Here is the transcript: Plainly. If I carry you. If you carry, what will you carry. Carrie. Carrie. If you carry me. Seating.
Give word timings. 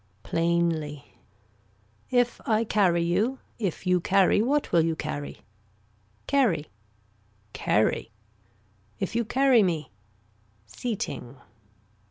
Plainly. 0.23 1.05
If 2.09 2.41
I 2.47 2.63
carry 2.63 3.03
you. 3.03 3.37
If 3.59 3.85
you 3.85 3.99
carry, 3.99 4.41
what 4.41 4.71
will 4.71 4.83
you 4.83 4.95
carry. 4.95 5.41
Carrie. 6.25 6.71
Carrie. 7.53 8.09
If 8.99 9.15
you 9.15 9.23
carry 9.23 9.61
me. 9.61 9.91
Seating. 10.65 11.35